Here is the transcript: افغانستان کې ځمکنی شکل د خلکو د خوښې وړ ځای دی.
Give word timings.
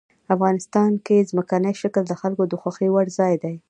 افغانستان 0.35 0.91
کې 1.05 1.27
ځمکنی 1.29 1.73
شکل 1.81 2.03
د 2.07 2.13
خلکو 2.21 2.43
د 2.47 2.53
خوښې 2.61 2.87
وړ 2.91 3.07
ځای 3.19 3.33
دی. 3.43 3.55